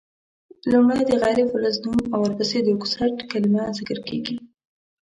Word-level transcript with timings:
لومړی 0.71 1.01
د 1.07 1.11
غیر 1.21 1.37
فلز 1.51 1.75
نوم 1.83 1.99
او 2.13 2.19
ورپسي 2.23 2.59
د 2.63 2.67
اکسایډ 2.77 3.17
کلمه 3.31 3.63
ذکر 3.77 3.97
کیږي. 4.07 4.35